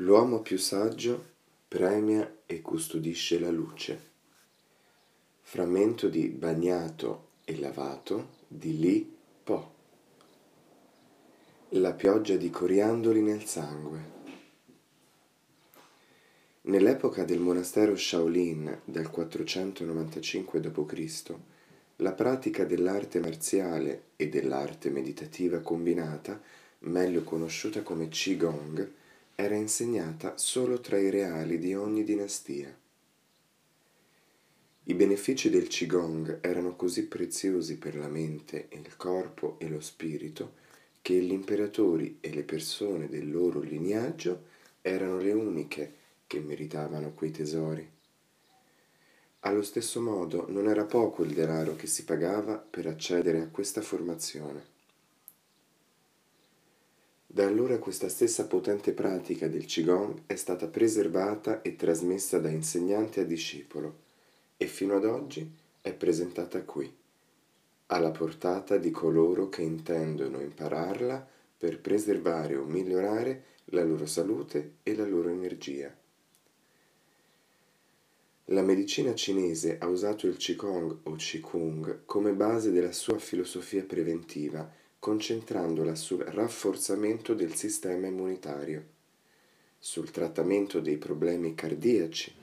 [0.00, 1.24] L'uomo più saggio
[1.66, 4.00] premia e custodisce la luce.
[5.40, 9.74] Frammento di bagnato e lavato di Li Po.
[11.70, 14.16] La pioggia di coriandoli nel sangue.
[16.62, 21.34] Nell'epoca del monastero Shaolin del 495 d.C.,
[21.96, 26.40] la pratica dell'arte marziale e dell'arte meditativa combinata,
[26.80, 28.97] meglio conosciuta come Qigong,
[29.40, 32.76] era insegnata solo tra i reali di ogni dinastia.
[34.82, 40.54] I benefici del Qigong erano così preziosi per la mente, il corpo e lo spirito
[41.00, 44.46] che gli imperatori e le persone del loro lignaggio
[44.82, 45.92] erano le uniche
[46.26, 47.88] che meritavano quei tesori.
[49.40, 53.82] Allo stesso modo non era poco il denaro che si pagava per accedere a questa
[53.82, 54.77] formazione.
[57.30, 63.20] Da allora questa stessa potente pratica del Qigong è stata preservata e trasmessa da insegnante
[63.20, 63.96] a discepolo
[64.56, 65.46] e fino ad oggi
[65.82, 66.90] è presentata qui,
[67.88, 74.96] alla portata di coloro che intendono impararla per preservare o migliorare la loro salute e
[74.96, 75.94] la loro energia.
[78.46, 84.77] La medicina cinese ha usato il Qigong o Qigong come base della sua filosofia preventiva
[84.98, 88.96] concentrandola sul rafforzamento del sistema immunitario,
[89.78, 92.34] sul trattamento dei problemi cardiaci,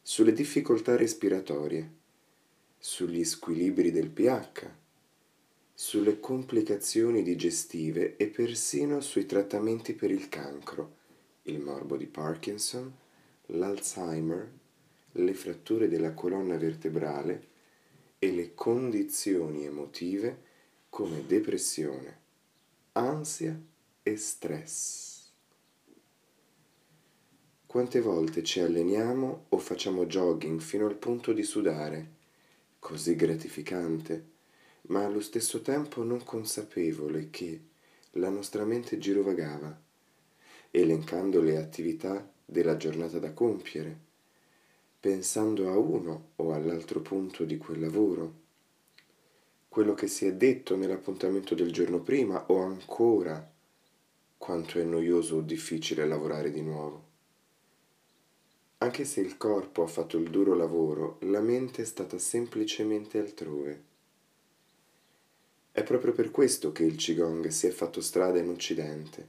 [0.00, 1.96] sulle difficoltà respiratorie,
[2.78, 4.70] sugli squilibri del pH,
[5.74, 10.96] sulle complicazioni digestive e persino sui trattamenti per il cancro,
[11.42, 12.92] il morbo di Parkinson,
[13.46, 14.50] l'Alzheimer,
[15.12, 17.46] le fratture della colonna vertebrale
[18.18, 20.46] e le condizioni emotive
[20.98, 22.18] come depressione,
[22.94, 23.56] ansia
[24.02, 25.30] e stress.
[27.66, 32.14] Quante volte ci alleniamo o facciamo jogging fino al punto di sudare,
[32.80, 34.24] così gratificante,
[34.88, 37.60] ma allo stesso tempo non consapevole che
[38.14, 39.80] la nostra mente girovagava,
[40.72, 43.96] elencando le attività della giornata da compiere,
[44.98, 48.46] pensando a uno o all'altro punto di quel lavoro
[49.78, 53.48] quello che si è detto nell'appuntamento del giorno prima o ancora
[54.36, 57.04] quanto è noioso o difficile lavorare di nuovo.
[58.78, 63.82] Anche se il corpo ha fatto il duro lavoro, la mente è stata semplicemente altrove.
[65.70, 69.28] È proprio per questo che il Qigong si è fatto strada in Occidente.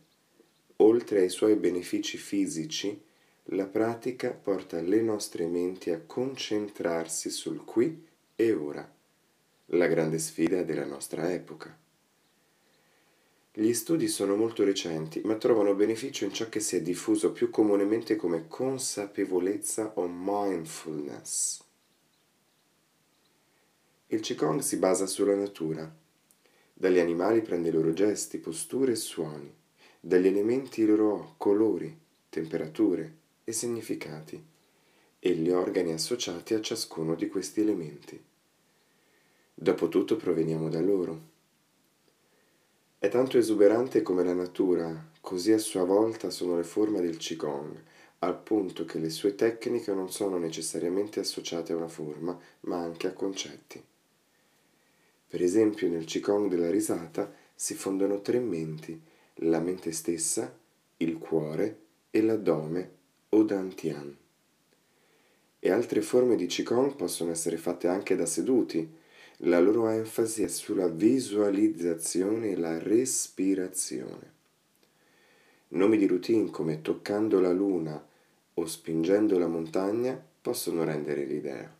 [0.77, 2.99] Oltre ai suoi benefici fisici,
[3.51, 8.03] la pratica porta le nostre menti a concentrarsi sul qui
[8.35, 8.97] e ora
[9.73, 11.77] la grande sfida della nostra epoca.
[13.51, 17.49] Gli studi sono molto recenti, ma trovano beneficio in ciò che si è diffuso più
[17.49, 21.61] comunemente come consapevolezza o mindfulness.
[24.07, 25.93] Il Qigong si basa sulla natura.
[26.73, 29.53] Dagli animali prende i loro gesti, posture e suoni,
[29.99, 31.95] dagli elementi i loro colori,
[32.29, 34.43] temperature e significati,
[35.19, 38.28] e gli organi associati a ciascuno di questi elementi.
[39.61, 41.21] Dopotutto proveniamo da loro.
[42.97, 47.77] È tanto esuberante come la natura, così a sua volta sono le forme del Qigong,
[48.19, 53.07] al punto che le sue tecniche non sono necessariamente associate a una forma, ma anche
[53.07, 53.83] a concetti.
[55.27, 58.97] Per esempio nel Qigong della risata si fondono tre menti,
[59.41, 60.57] la mente stessa,
[60.95, 61.79] il cuore
[62.11, 62.91] e l'addome
[63.27, 64.17] o dantian.
[65.59, 68.98] E altre forme di Qigong possono essere fatte anche da seduti,
[69.43, 74.37] la loro enfasi è sulla visualizzazione e la respirazione.
[75.69, 78.05] Nomi di routine come toccando la luna
[78.53, 81.73] o spingendo la montagna possono rendere l'idea.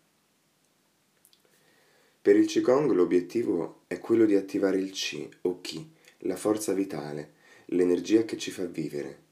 [2.22, 7.34] Per il Qigong l'obiettivo è quello di attivare il Qi o Qi, la forza vitale,
[7.68, 9.28] l'energia che ci fa vivere,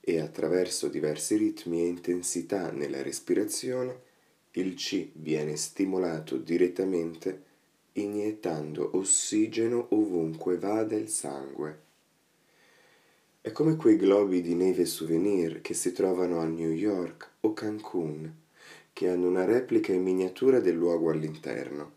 [0.00, 4.06] e attraverso diversi ritmi e intensità nella respirazione
[4.52, 7.44] il Qi viene stimolato direttamente
[8.02, 11.86] iniettando ossigeno ovunque vada il sangue.
[13.40, 18.32] È come quei globi di neve souvenir che si trovano a New York o Cancun,
[18.92, 21.92] che hanno una replica in miniatura del luogo all'interno.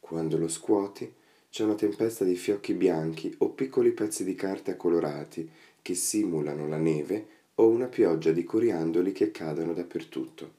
[0.00, 1.12] Quando lo scuoti,
[1.50, 5.50] c'è una tempesta di fiocchi bianchi o piccoli pezzi di carta colorati
[5.82, 7.26] che simulano la neve
[7.56, 10.55] o una pioggia di coriandoli che cadono dappertutto.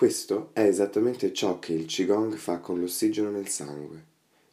[0.00, 4.02] Questo è esattamente ciò che il Qigong fa con l'ossigeno nel sangue.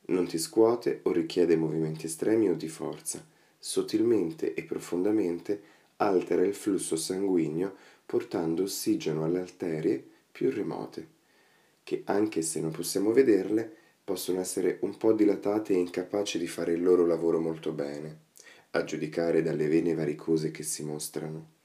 [0.07, 3.25] Non ti scuote o richiede movimenti estremi o di forza,
[3.57, 5.61] sottilmente e profondamente
[5.95, 7.73] altera il flusso sanguigno
[8.05, 11.07] portando ossigeno alle arterie più remote,
[11.81, 13.73] che anche se non possiamo vederle,
[14.03, 18.23] possono essere un po' dilatate e incapaci di fare il loro lavoro molto bene,
[18.71, 21.55] a giudicare dalle vene varicose che si mostrano.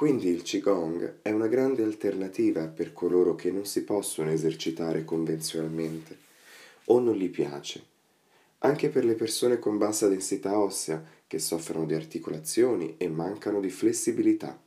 [0.00, 6.16] Quindi il Qigong è una grande alternativa per coloro che non si possono esercitare convenzionalmente
[6.86, 7.84] o non gli piace.
[8.60, 13.68] Anche per le persone con bassa densità ossea che soffrono di articolazioni e mancano di
[13.68, 14.58] flessibilità.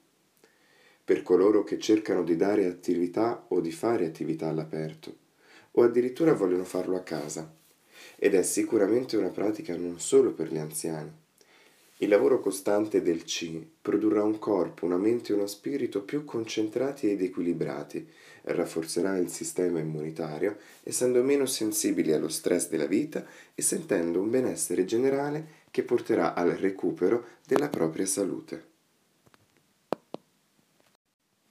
[1.03, 5.15] Per coloro che cercano di dare attività o di fare attività all'aperto
[5.71, 7.51] o addirittura vogliono farlo a casa.
[8.17, 11.21] Ed è sicuramente una pratica non solo per gli anziani
[11.97, 17.09] il lavoro costante del C produrrà un corpo, una mente e uno spirito più concentrati
[17.09, 18.05] ed equilibrati,
[18.43, 24.85] rafforzerà il sistema immunitario, essendo meno sensibili allo stress della vita e sentendo un benessere
[24.85, 28.72] generale che porterà al recupero della propria salute.